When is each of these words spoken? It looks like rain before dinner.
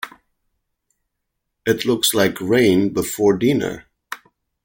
It 1.63 1.85
looks 1.85 2.15
like 2.15 2.41
rain 2.41 2.91
before 2.91 3.37
dinner. 3.37 3.85